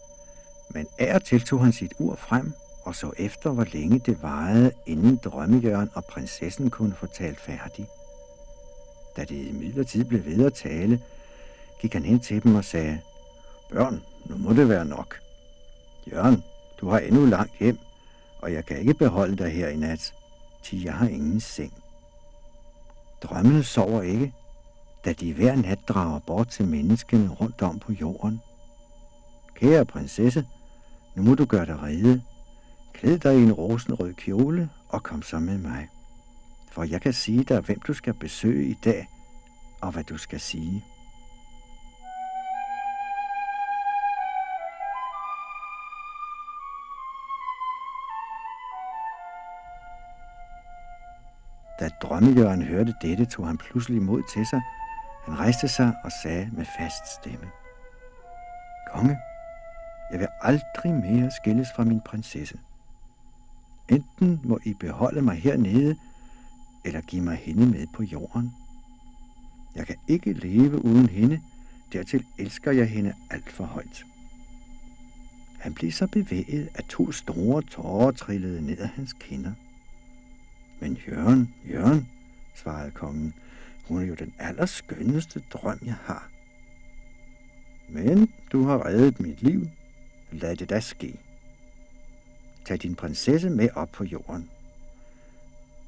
men 0.74 0.88
af 1.00 1.16
og 1.16 1.24
til 1.24 1.42
tog 1.42 1.64
han 1.64 1.74
sit 1.74 1.94
ur 2.00 2.16
frem 2.16 2.54
og 2.86 2.96
så 2.96 3.12
efter, 3.18 3.52
hvor 3.52 3.66
længe 3.74 4.00
det 4.00 4.22
varede, 4.22 4.72
inden 4.86 5.20
drømmejørn 5.24 5.90
og 5.94 6.06
prinsessen 6.06 6.70
kunne 6.70 6.94
få 6.94 7.08
talt 7.08 7.40
færdig. 7.40 7.88
Da 9.18 9.24
det 9.24 9.36
i 9.36 10.04
blev 10.04 10.26
ved 10.26 10.46
at 10.46 10.54
tale, 10.54 11.02
gik 11.82 11.94
han 11.94 12.06
hen 12.06 12.20
til 12.20 12.44
dem 12.44 12.56
og 12.56 12.66
sagde, 12.66 13.02
Børn, 13.72 14.02
nu 14.26 14.38
må 14.38 14.54
det 14.54 14.70
være 14.70 14.86
nok. 14.86 15.20
Jørgen, 16.12 16.44
du 16.82 16.90
har 16.90 17.00
endnu 17.00 17.26
langt 17.26 17.60
hjem, 17.60 17.78
og 18.46 18.54
jeg 18.54 18.66
kan 18.66 18.78
ikke 18.78 18.94
beholde 18.94 19.36
dig 19.36 19.52
her 19.52 19.68
i 19.68 19.78
nat, 19.78 20.14
til 20.64 20.84
jeg 20.84 20.94
har 20.94 21.08
ingen 21.08 21.40
seng. 21.40 21.74
Drømmene 23.24 23.64
sover 23.64 24.02
ikke, 24.02 24.34
da 25.06 25.14
de 25.14 25.34
hver 25.34 25.56
nat 25.56 25.80
drager 25.88 26.20
bort 26.20 26.48
til 26.48 26.68
menneskene 26.68 27.30
rundt 27.30 27.62
om 27.62 27.80
på 27.80 27.92
jorden. 27.92 28.40
Kære 29.56 29.86
prinsesse, 29.86 30.46
nu 31.16 31.24
må 31.24 31.36
du 31.36 31.46
gøre 31.46 31.66
dig 31.66 31.82
rede. 31.82 32.22
Klæd 32.94 33.18
dig 33.18 33.36
i 33.40 33.44
en 33.44 33.54
rosenrød 33.54 34.14
kjole 34.14 34.70
og 34.90 35.04
kom 35.04 35.22
så 35.22 35.40
med 35.40 35.58
mig. 35.58 35.90
For 36.72 36.84
jeg 36.84 37.02
kan 37.02 37.14
sige 37.14 37.44
dig, 37.44 37.60
hvem 37.60 37.80
du 37.80 37.94
skal 37.94 38.14
besøge 38.14 38.70
i 38.70 38.76
dag, 38.84 39.08
og 39.82 39.92
hvad 39.92 40.04
du 40.04 40.18
skal 40.18 40.40
sige. 40.40 40.86
Da 51.80 51.90
drømmejøren 52.02 52.62
hørte 52.62 52.94
dette, 53.02 53.26
tog 53.26 53.48
han 53.48 53.58
pludselig 53.58 54.02
mod 54.02 54.24
til 54.34 54.46
sig. 54.46 54.62
Han 55.26 55.40
rejste 55.40 55.68
sig 55.68 55.94
og 56.04 56.12
sagde 56.24 56.50
med 56.54 56.66
fast 56.80 57.08
stemme. 57.16 57.48
Konge, 58.94 59.18
jeg 60.12 60.20
vil 60.20 60.28
aldrig 60.42 60.94
mere 60.94 61.32
skilles 61.32 61.68
fra 61.76 61.84
min 61.84 62.02
prinsesse. 62.02 62.60
Enten 63.90 64.42
må 64.44 64.60
I 64.66 64.74
beholde 64.74 65.22
mig 65.22 65.36
hernede, 65.36 65.96
eller 66.86 67.02
give 67.02 67.22
mig 67.22 67.36
hende 67.36 67.66
med 67.66 67.88
på 67.96 68.04
jorden. 68.04 68.52
Jeg 69.76 69.88
kan 69.88 69.96
ikke 70.08 70.34
leve 70.34 70.86
uden 70.86 71.10
hende, 71.10 71.42
dertil 71.94 72.26
elsker 72.40 72.72
jeg 72.72 72.90
hende 72.90 73.14
alt 73.30 73.52
for 73.52 73.64
højt. 73.64 74.06
Han 75.60 75.74
blev 75.74 75.92
så 75.92 76.08
bevæget, 76.08 76.70
at 76.76 76.86
to 76.86 77.12
store 77.12 77.62
tårer 77.62 78.12
trillede 78.12 78.66
ned 78.66 78.78
af 78.78 78.88
hans 78.88 79.14
kinder. 79.14 79.52
Men 80.80 80.98
Jørgen, 81.08 81.54
Jørgen, 81.72 82.10
svarede 82.56 82.92
kongen, 82.92 83.34
hun 83.88 84.02
er 84.02 84.06
jo 84.06 84.14
den 84.14 84.34
allerskønneste 84.40 85.44
drøm, 85.54 85.80
jeg 85.86 85.96
har. 86.04 86.30
Men 87.90 88.32
du 88.52 88.64
har 88.64 88.86
reddet 88.86 89.20
mit 89.20 89.42
liv. 89.42 89.68
Lad 90.32 90.56
det 90.56 90.70
da 90.70 90.80
ske. 90.80 91.20
Tag 92.66 92.82
din 92.82 92.96
prinsesse 92.96 93.50
med 93.50 93.70
op 93.76 93.92
på 93.92 94.04
jorden. 94.04 94.50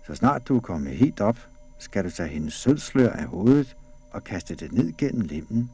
Så 0.08 0.15
snart 0.15 0.48
du 0.48 0.56
er 0.56 0.62
kommet 0.62 0.98
helt 0.98 1.22
op, 1.22 1.39
skal 1.79 2.03
du 2.03 2.10
tage 2.10 2.29
hendes 2.29 2.53
sølvslør 2.53 3.10
af 3.10 3.25
hovedet 3.25 3.77
og 4.12 4.24
kaste 4.24 4.56
det 4.56 4.72
ned 4.72 4.94
gennem 4.98 5.22
lemmen. 5.22 5.72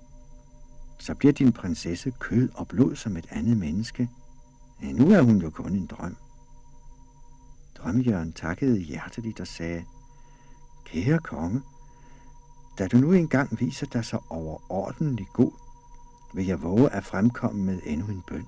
Så 1.00 1.16
bliver 1.16 1.34
din 1.34 1.52
prinsesse 1.52 2.12
kød 2.20 2.50
og 2.54 2.68
blod 2.68 2.96
som 2.96 3.18
et 3.18 3.28
andet 3.30 3.58
menneske. 3.58 4.10
Nu 4.82 5.12
er 5.12 5.22
hun 5.22 5.38
jo 5.38 5.50
kun 5.50 5.76
en 5.76 5.86
drøm. 5.86 6.18
Drømmejørn 7.84 8.34
takkede 8.34 8.80
hjerteligt 8.80 9.40
og 9.40 9.48
sagde, 9.48 9.86
Kære 10.86 11.20
konge, 11.20 11.62
da 12.78 12.88
du 12.88 12.98
nu 12.98 13.12
engang 13.12 13.60
viser 13.60 13.86
dig 13.86 14.06
så 14.06 14.20
overordentlig 14.30 15.28
god, 15.34 15.52
vil 16.34 16.46
jeg 16.46 16.62
våge 16.62 16.90
at 16.90 17.04
fremkomme 17.04 17.64
med 17.64 17.80
endnu 17.86 18.08
en 18.08 18.24
bøn. 18.28 18.48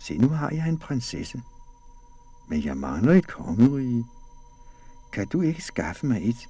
Se, 0.00 0.18
nu 0.18 0.28
har 0.28 0.50
jeg 0.50 0.68
en 0.68 0.78
prinsesse, 0.78 1.42
men 2.48 2.64
jeg 2.64 2.76
mangler 2.76 3.12
et 3.12 3.26
kongerige. 3.26 4.04
Kan 5.12 5.26
du 5.26 5.40
ikke 5.40 5.62
skaffe 5.62 6.06
mig 6.06 6.28
et? 6.28 6.48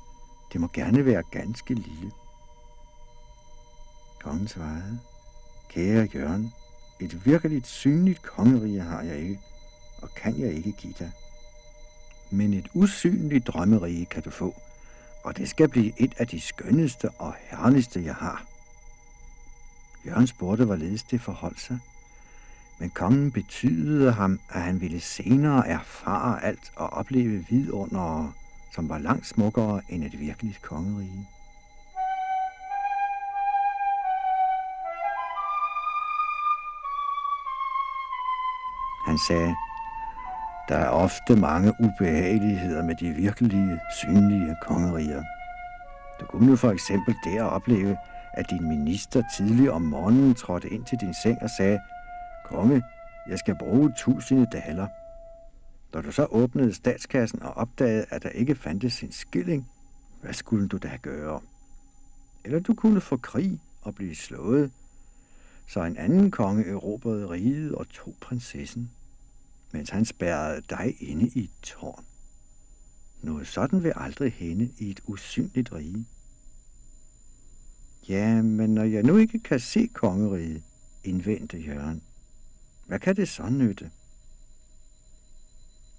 Det 0.52 0.60
må 0.60 0.68
gerne 0.72 1.04
være 1.04 1.22
ganske 1.22 1.74
lille. 1.74 2.12
Kongen 4.20 4.48
svarede, 4.48 5.00
Kære 5.68 6.08
Jørgen, 6.14 6.52
et 7.00 7.26
virkeligt 7.26 7.66
synligt 7.66 8.22
kongerige 8.22 8.80
har 8.80 9.02
jeg 9.02 9.18
ikke, 9.18 9.40
og 10.02 10.08
kan 10.16 10.38
jeg 10.40 10.52
ikke 10.52 10.72
give 10.72 10.94
dig. 10.98 11.12
Men 12.30 12.54
et 12.54 12.68
usynligt 12.74 13.46
drømmerige 13.46 14.06
kan 14.06 14.22
du 14.22 14.30
få, 14.30 14.54
og 15.24 15.36
det 15.36 15.48
skal 15.48 15.68
blive 15.68 15.92
et 15.96 16.14
af 16.18 16.26
de 16.26 16.40
skønneste 16.40 17.10
og 17.10 17.34
herligste, 17.50 18.04
jeg 18.04 18.14
har. 18.14 18.44
Jørgen 20.06 20.26
spurgte, 20.26 20.64
hvorledes 20.64 21.02
det 21.02 21.20
forholdt 21.20 21.60
sig, 21.60 21.78
men 22.78 22.90
kongen 22.90 23.32
betydede 23.32 24.12
ham, 24.12 24.40
at 24.48 24.62
han 24.62 24.80
ville 24.80 25.00
senere 25.00 25.68
erfare 25.68 26.44
alt 26.44 26.72
og 26.76 26.90
opleve 26.90 27.46
vidundere, 27.48 28.32
som 28.74 28.88
var 28.88 28.98
langt 28.98 29.26
smukkere 29.26 29.80
end 29.88 30.04
et 30.04 30.20
virkeligt 30.20 30.62
kongerige. 30.62 31.28
Han 39.06 39.18
sagde, 39.18 39.54
der 40.68 40.76
er 40.76 40.88
ofte 40.88 41.36
mange 41.36 41.72
ubehageligheder 41.80 42.82
med 42.82 42.94
de 42.94 43.10
virkelige, 43.10 43.80
synlige 44.00 44.56
kongeriger. 44.62 45.22
Du 46.20 46.26
kunne 46.26 46.56
for 46.56 46.70
eksempel 46.70 47.14
der 47.24 47.42
opleve, 47.42 47.96
at 48.32 48.50
din 48.50 48.68
minister 48.68 49.22
tidlig 49.36 49.70
om 49.70 49.82
morgenen 49.82 50.34
trådte 50.34 50.68
ind 50.68 50.84
til 50.84 50.98
din 51.00 51.14
seng 51.14 51.42
og 51.42 51.50
sagde, 51.50 51.80
Konge, 52.44 52.82
jeg 53.28 53.38
skal 53.38 53.56
bruge 53.58 53.92
tusinde 53.98 54.46
daler. 54.52 54.86
Når 55.94 56.00
du 56.00 56.12
så 56.12 56.24
åbnede 56.24 56.74
statskassen 56.74 57.42
og 57.42 57.56
opdagede, 57.56 58.06
at 58.10 58.22
der 58.22 58.28
ikke 58.28 58.54
fandtes 58.54 59.02
en 59.02 59.12
skilling, 59.12 59.68
hvad 60.22 60.32
skulle 60.32 60.68
du 60.68 60.76
da 60.76 60.98
gøre? 61.02 61.40
Eller 62.44 62.60
du 62.60 62.74
kunne 62.74 63.00
få 63.00 63.16
krig 63.16 63.60
og 63.82 63.94
blive 63.94 64.14
slået, 64.14 64.70
så 65.68 65.82
en 65.82 65.96
anden 65.96 66.30
konge 66.30 66.70
erobrede 66.70 67.30
riget 67.30 67.74
og 67.74 67.88
tog 67.88 68.14
prinsessen 68.20 68.90
mens 69.76 69.90
han 69.90 70.04
spærrede 70.04 70.62
dig 70.70 71.02
inde 71.02 71.28
i 71.28 71.44
et 71.44 71.50
tårn. 71.62 72.04
Noget 73.22 73.46
sådan 73.46 73.82
vil 73.82 73.92
aldrig 73.96 74.32
hænde 74.32 74.70
i 74.78 74.90
et 74.90 75.00
usynligt 75.06 75.72
rige. 75.72 76.06
Ja, 78.08 78.42
men 78.42 78.74
når 78.74 78.84
jeg 78.84 79.02
nu 79.02 79.16
ikke 79.16 79.38
kan 79.38 79.60
se 79.60 79.86
kongeriget, 79.92 80.62
indvendte 81.04 81.58
Jørgen, 81.58 82.02
hvad 82.86 82.98
kan 82.98 83.16
det 83.16 83.28
så 83.28 83.48
nytte? 83.48 83.90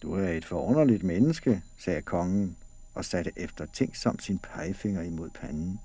Du 0.01 0.13
er 0.13 0.29
et 0.29 0.45
forunderligt 0.45 1.03
menneske, 1.03 1.63
sagde 1.77 2.01
kongen 2.01 2.57
og 2.93 3.05
satte 3.05 3.31
efter 3.35 3.89
som 3.93 4.19
sin 4.19 4.39
pegefinger 4.39 5.01
imod 5.01 5.29
panden. 5.29 5.79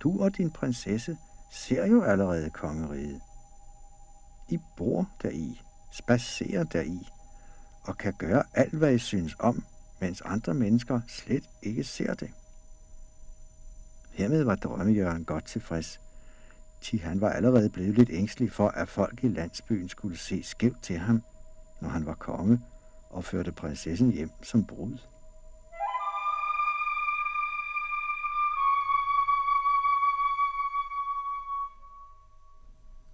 Du 0.00 0.22
og 0.22 0.36
din 0.36 0.50
prinsesse 0.50 1.16
ser 1.52 1.86
jo 1.86 2.02
allerede 2.02 2.50
kongeriget. 2.50 3.20
I 4.50 4.58
bor 4.76 5.10
deri, 5.22 5.60
spacerer 5.92 6.64
deri 6.64 7.08
og 7.82 7.98
kan 7.98 8.12
gøre 8.18 8.42
alt, 8.54 8.74
hvad 8.74 8.94
I 8.94 8.98
synes 8.98 9.36
om, 9.38 9.64
mens 10.00 10.20
andre 10.20 10.54
mennesker 10.54 11.00
slet 11.08 11.44
ikke 11.62 11.84
ser 11.84 12.14
det. 12.14 12.30
Hermed 14.10 14.44
var 14.44 14.54
drømmejørgen 14.54 15.24
godt 15.24 15.44
tilfreds, 15.44 16.00
til 16.80 17.00
han 17.00 17.20
var 17.20 17.30
allerede 17.30 17.70
blevet 17.70 17.94
lidt 17.94 18.10
ængstelig 18.10 18.52
for, 18.52 18.68
at 18.68 18.88
folk 18.88 19.24
i 19.24 19.28
landsbyen 19.28 19.88
skulle 19.88 20.18
se 20.18 20.42
skævt 20.42 20.82
til 20.82 20.98
ham, 20.98 21.22
når 21.80 21.88
han 21.88 22.06
var 22.06 22.14
konge 22.14 22.60
og 23.10 23.24
førte 23.24 23.52
prinsessen 23.52 24.12
hjem 24.12 24.30
som 24.42 24.64
brud. 24.64 24.98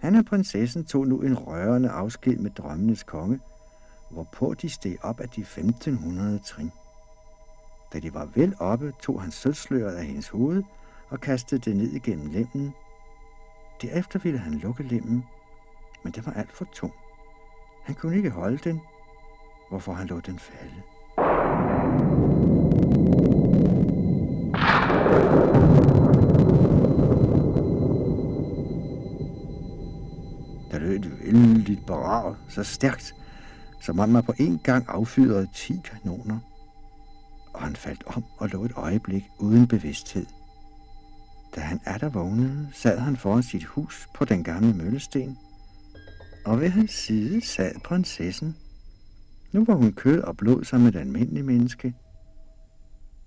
Han 0.09 0.17
og 0.17 0.25
prinsessen 0.25 0.85
tog 0.85 1.09
nu 1.09 1.21
en 1.21 1.39
rørende 1.39 1.91
afsked 1.91 2.37
med 2.37 2.51
drømmenes 2.51 3.03
konge, 3.03 3.41
hvorpå 4.11 4.55
de 4.55 4.71
steg 4.71 4.97
op 5.03 5.21
af 5.21 5.29
de 5.29 5.41
1500 5.41 6.39
trin. 6.39 6.73
Da 7.93 8.01
de 8.01 8.15
var 8.15 8.25
vel 8.35 8.55
oppe, 8.59 8.93
tog 9.03 9.23
han 9.23 9.31
sølvsløret 9.31 9.95
af 9.95 10.05
hendes 10.05 10.29
hoved 10.29 10.63
og 11.09 11.21
kastede 11.21 11.61
det 11.61 11.77
ned 11.77 11.93
igennem 11.93 12.27
lemmen. 12.27 12.75
Derefter 13.83 14.19
ville 14.19 14.39
han 14.39 14.55
lukke 14.55 14.83
lemmen, 14.83 15.25
men 16.05 16.13
det 16.13 16.27
var 16.27 16.33
alt 16.33 16.53
for 16.53 16.65
tung. 16.73 16.93
Han 17.85 17.95
kunne 17.95 18.17
ikke 18.17 18.31
holde 18.31 18.59
den, 18.59 18.81
hvorfor 19.69 19.93
han 19.93 20.07
lå 20.07 20.21
den 20.21 20.39
falde. 20.39 20.83
Endeligt 31.29 31.87
braget 31.87 32.37
så 32.49 32.63
stærkt, 32.63 33.15
som 33.81 33.99
om 33.99 34.09
man 34.09 34.23
på 34.23 34.35
en 34.39 34.61
gang 34.65 34.85
affyrede 34.89 35.49
ti 35.55 35.81
kanoner. 35.85 36.39
Og 37.53 37.61
han 37.61 37.77
faldt 37.77 38.05
om 38.07 38.25
og 38.39 38.49
lå 38.49 38.65
et 38.65 38.73
øjeblik 38.77 39.25
uden 39.39 39.69
bevidsthed. 39.69 40.27
Da 41.57 41.61
han 41.61 41.81
er 41.85 41.99
der 41.99 42.09
vågnede, 42.09 42.69
sad 42.73 42.99
han 42.99 43.17
foran 43.17 43.43
sit 43.43 43.65
hus 43.65 44.09
på 44.15 44.25
den 44.25 44.45
gamle 44.45 44.75
møllesten, 44.75 45.39
og 46.45 46.61
ved 46.61 46.69
hans 46.69 46.91
side 46.91 47.47
sad 47.47 47.81
prinsessen. 47.85 48.57
Nu 49.53 49.65
var 49.65 49.75
hun 49.75 49.93
kød 49.93 50.21
og 50.21 50.37
blod 50.37 50.65
som 50.65 50.87
et 50.87 50.97
almindeligt 50.97 51.47
menneske. 51.47 51.95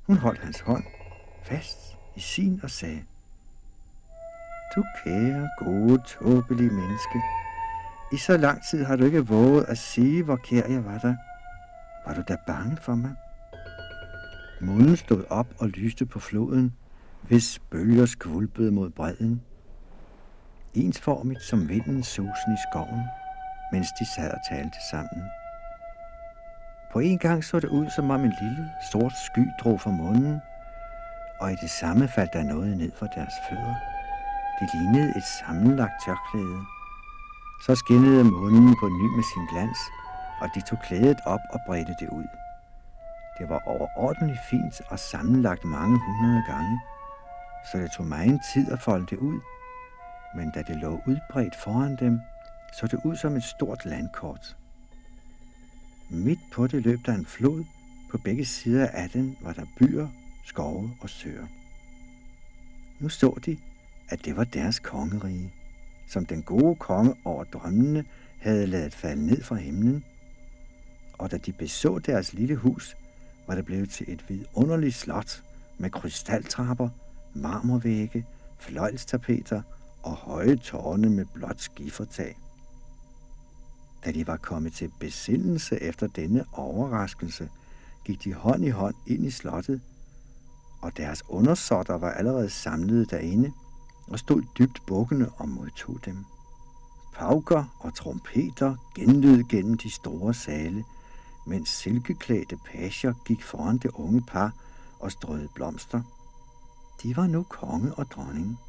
Hun 0.07 0.17
holdt 0.17 0.39
hans 0.39 0.59
hånd 0.59 0.83
fast 1.43 1.77
i 2.15 2.19
sin 2.19 2.59
og 2.63 2.69
sagde, 2.69 3.03
Du 4.75 4.83
kære, 5.03 5.49
gode, 5.57 6.01
tåbelige 6.07 6.69
menneske, 6.69 7.21
i 8.11 8.17
så 8.17 8.37
lang 8.37 8.63
tid 8.69 8.83
har 8.83 8.95
du 8.95 9.05
ikke 9.05 9.27
våget 9.27 9.65
at 9.67 9.77
sige, 9.77 10.23
hvor 10.23 10.35
kær 10.35 10.67
jeg 10.67 10.85
var 10.85 10.97
der. 10.97 11.15
Var 12.05 12.13
du 12.13 12.21
da 12.27 12.37
bange 12.47 12.77
for 12.77 12.95
mig? 12.95 13.11
Månen 14.61 14.97
stod 14.97 15.23
op 15.29 15.47
og 15.59 15.67
lyste 15.67 16.05
på 16.05 16.19
floden, 16.19 16.75
hvis 17.21 17.59
bølger 17.59 18.05
skvulpede 18.05 18.71
mod 18.71 18.89
bredden. 18.89 19.41
Ensformigt 20.73 21.41
som 21.41 21.69
vinden 21.69 22.03
susen 22.03 22.53
i 22.53 22.61
skoven, 22.71 23.03
mens 23.71 23.87
de 23.99 24.05
sad 24.15 24.31
og 24.31 24.39
talte 24.49 24.77
sammen. 24.91 25.23
På 26.93 26.99
en 26.99 27.17
gang 27.17 27.43
så 27.43 27.59
det 27.59 27.69
ud, 27.69 27.89
som 27.95 28.09
om 28.09 28.21
en 28.21 28.33
lille, 28.41 28.69
sort 28.91 29.13
sky 29.13 29.45
drog 29.63 29.81
fra 29.81 29.91
munden, 29.91 30.39
og 31.39 31.51
i 31.51 31.55
det 31.61 31.69
samme 31.69 32.07
faldt 32.07 32.33
der 32.33 32.43
noget 32.43 32.77
ned 32.77 32.91
fra 32.99 33.07
deres 33.15 33.33
fødder. 33.49 33.75
Det 34.59 34.69
lignede 34.73 35.17
et 35.17 35.23
sammenlagt 35.23 35.93
tørklæde. 36.05 36.80
Så 37.65 37.75
skinnede 37.75 38.23
månen 38.23 38.75
på 38.79 38.87
ny 38.87 39.07
med 39.15 39.23
sin 39.33 39.45
glans, 39.51 39.77
og 40.41 40.49
de 40.55 40.61
tog 40.61 40.79
klædet 40.87 41.17
op 41.25 41.39
og 41.53 41.59
bredte 41.67 41.95
det 41.99 42.09
ud. 42.09 42.27
Det 43.37 43.49
var 43.49 43.61
overordentligt 43.65 44.39
fint 44.49 44.81
og 44.87 44.99
sammenlagt 44.99 45.65
mange 45.65 45.99
hundrede 45.99 46.43
gange, 46.47 46.79
så 47.71 47.77
det 47.77 47.91
tog 47.91 48.05
mig 48.05 48.25
en 48.27 48.39
tid 48.53 48.71
at 48.71 48.81
folde 48.81 49.05
det 49.09 49.17
ud. 49.17 49.39
Men 50.35 50.51
da 50.51 50.63
det 50.67 50.75
lå 50.75 51.01
udbredt 51.07 51.55
foran 51.63 51.95
dem, 51.95 52.19
så 52.73 52.87
det 52.87 52.99
ud 53.05 53.15
som 53.15 53.35
et 53.35 53.43
stort 53.43 53.85
landkort. 53.85 54.57
Midt 56.09 56.39
på 56.53 56.67
det 56.67 56.83
løb 56.83 56.99
der 57.05 57.13
en 57.13 57.25
flod, 57.25 57.65
på 58.11 58.17
begge 58.17 58.45
sider 58.45 58.87
af 58.87 59.09
den 59.09 59.37
var 59.41 59.53
der 59.53 59.65
byer, 59.79 60.07
skove 60.45 60.91
og 61.01 61.09
søer. 61.09 61.47
Nu 62.99 63.09
så 63.09 63.39
de, 63.45 63.57
at 64.09 64.25
det 64.25 64.37
var 64.37 64.43
deres 64.43 64.79
kongerige 64.79 65.53
som 66.11 66.25
den 66.25 66.43
gode 66.43 66.75
konge 66.75 67.15
over 67.25 67.43
drømmene 67.43 68.05
havde 68.39 68.67
ladet 68.67 68.93
falde 68.93 69.25
ned 69.25 69.43
fra 69.43 69.55
himlen. 69.55 70.05
Og 71.13 71.31
da 71.31 71.37
de 71.37 71.53
beså 71.53 71.99
deres 71.99 72.33
lille 72.33 72.55
hus, 72.55 72.97
var 73.47 73.55
det 73.55 73.65
blevet 73.65 73.89
til 73.89 74.13
et 74.13 74.25
vidunderligt 74.29 74.95
slot 74.95 75.43
med 75.77 75.89
krystaltrapper, 75.89 76.89
marmorvægge, 77.33 78.25
fløjlstapeter 78.59 79.61
og 80.03 80.11
høje 80.11 80.55
tårne 80.55 81.09
med 81.09 81.25
blåt 81.33 81.61
skifertag. 81.61 82.37
Da 84.05 84.11
de 84.11 84.27
var 84.27 84.37
kommet 84.37 84.73
til 84.73 84.91
besindelse 84.99 85.81
efter 85.81 86.07
denne 86.07 86.45
overraskelse, 86.53 87.49
gik 88.05 88.23
de 88.23 88.33
hånd 88.33 88.65
i 88.65 88.69
hånd 88.69 88.95
ind 89.07 89.25
i 89.25 89.31
slottet, 89.31 89.81
og 90.81 90.97
deres 90.97 91.23
undersåtter 91.29 91.97
var 91.97 92.11
allerede 92.11 92.49
samlet 92.49 93.11
derinde 93.11 93.51
og 94.07 94.19
stod 94.19 94.41
dybt 94.57 94.85
bukkende 94.87 95.31
og 95.37 95.49
modtog 95.49 96.05
dem. 96.05 96.25
Pauker 97.13 97.63
og 97.79 97.95
trompeter 97.95 98.75
genlød 98.95 99.43
gennem 99.43 99.77
de 99.77 99.89
store 99.91 100.33
sale, 100.33 100.83
mens 101.47 101.69
silkeklædte 101.69 102.57
pager 102.71 103.13
gik 103.25 103.43
foran 103.43 103.77
det 103.77 103.91
unge 103.93 104.21
par 104.21 104.53
og 104.99 105.11
strøede 105.11 105.47
blomster. 105.55 106.01
De 107.03 107.17
var 107.17 107.27
nu 107.27 107.43
konge 107.43 107.93
og 107.93 108.11
dronning. 108.11 108.59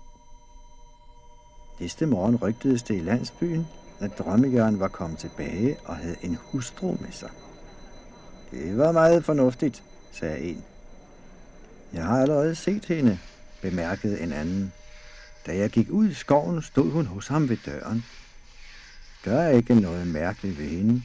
Næste 1.80 2.06
morgen 2.06 2.36
rygtedes 2.36 2.82
det 2.82 2.96
i 2.96 3.00
landsbyen, 3.00 3.66
at 4.00 4.18
drømmejørn 4.18 4.80
var 4.80 4.88
kommet 4.88 5.18
tilbage 5.18 5.76
og 5.84 5.96
havde 5.96 6.16
en 6.22 6.38
hustru 6.42 6.96
med 7.00 7.12
sig. 7.12 7.30
Det 8.50 8.78
var 8.78 8.92
meget 8.92 9.24
fornuftigt, 9.24 9.82
sagde 10.12 10.38
en. 10.38 10.64
Jeg 11.92 12.04
har 12.04 12.20
allerede 12.20 12.54
set 12.54 12.84
hende, 12.84 13.18
bemærkede 13.62 14.20
en 14.20 14.32
anden. 14.32 14.72
Da 15.46 15.56
jeg 15.56 15.70
gik 15.70 15.90
ud 15.90 16.08
i 16.08 16.14
skoven, 16.14 16.62
stod 16.62 16.90
hun 16.90 17.06
hos 17.06 17.28
ham 17.28 17.48
ved 17.48 17.56
døren. 17.66 18.04
Der 19.24 19.40
er 19.40 19.48
ikke 19.48 19.74
noget 19.74 20.06
mærkeligt 20.06 20.58
ved 20.58 20.68
hende. 20.68 21.02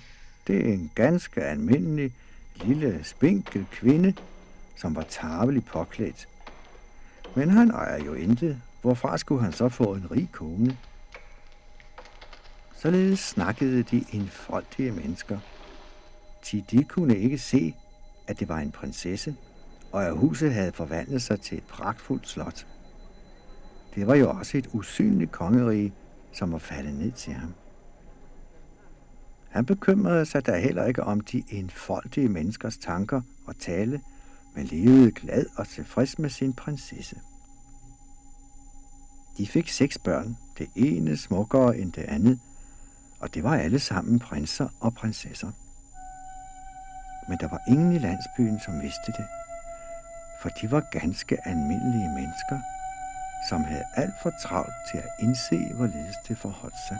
Det 0.47 0.69
er 0.69 0.73
en 0.73 0.91
ganske 0.95 1.43
almindelig, 1.43 2.13
lille, 2.55 3.03
spinkel 3.03 3.65
kvinde, 3.71 4.13
som 4.75 4.95
var 4.95 5.05
tarvelig 5.09 5.65
påklædt. 5.65 6.27
Men 7.35 7.49
han 7.49 7.71
ejer 7.71 8.05
jo 8.05 8.13
intet. 8.13 8.61
Hvorfra 8.81 9.17
skulle 9.17 9.43
han 9.43 9.53
så 9.53 9.69
få 9.69 9.93
en 9.93 10.11
rig 10.11 10.29
kone? 10.31 10.77
Således 12.75 13.19
snakkede 13.19 13.83
de 13.83 14.05
enfoldige 14.11 14.91
mennesker. 14.91 15.39
Til 16.43 16.63
de 16.71 16.83
kunne 16.83 17.17
ikke 17.17 17.37
se, 17.37 17.75
at 18.27 18.39
det 18.39 18.49
var 18.49 18.59
en 18.59 18.71
prinsesse, 18.71 19.35
og 19.91 20.05
at 20.05 20.17
huset 20.17 20.53
havde 20.53 20.71
forvandlet 20.71 21.21
sig 21.21 21.41
til 21.41 21.57
et 21.57 21.63
pragtfuldt 21.63 22.27
slot. 22.27 22.65
Det 23.97 24.07
var 24.07 24.15
jo 24.15 24.29
også 24.29 24.57
et 24.57 24.67
usynligt 24.73 25.31
kongerige, 25.31 25.93
som 26.33 26.51
var 26.51 26.57
faldet 26.57 26.93
ned 26.93 27.11
til 27.11 27.33
ham. 27.33 27.53
Han 29.49 29.65
bekymrede 29.65 30.25
sig 30.25 30.45
da 30.45 30.59
heller 30.59 30.85
ikke 30.85 31.03
om 31.03 31.21
de 31.21 31.43
enfoldige 31.49 32.29
menneskers 32.29 32.77
tanker 32.77 33.21
og 33.47 33.59
tale, 33.59 34.01
men 34.55 34.65
levede 34.65 35.11
glad 35.11 35.45
og 35.57 35.67
tilfreds 35.67 36.19
med 36.19 36.29
sin 36.29 36.53
prinsesse. 36.53 37.15
De 39.37 39.47
fik 39.47 39.69
seks 39.69 39.97
børn, 39.97 40.37
det 40.57 40.67
ene 40.75 41.17
smukkere 41.17 41.77
end 41.77 41.93
det 41.93 42.03
andet, 42.03 42.39
og 43.19 43.33
det 43.33 43.43
var 43.43 43.55
alle 43.55 43.79
sammen 43.79 44.19
prinser 44.19 44.69
og 44.79 44.93
prinsesser. 44.93 45.51
Men 47.29 47.37
der 47.39 47.47
var 47.49 47.61
ingen 47.67 47.91
i 47.91 47.99
landsbyen, 47.99 48.59
som 48.59 48.81
vidste 48.81 49.11
det, 49.17 49.25
for 50.41 50.49
de 50.49 50.71
var 50.71 50.89
ganske 50.91 51.47
almindelige 51.47 52.09
mennesker, 52.09 52.59
som 53.49 53.63
havde 53.63 53.83
alt 53.93 54.13
for 54.21 54.31
travlt 54.43 54.73
til 54.91 54.97
at 54.97 55.09
indse, 55.19 55.73
hvorledes 55.73 56.17
det 56.27 56.37
forholdt 56.37 56.79
sig. 56.87 56.97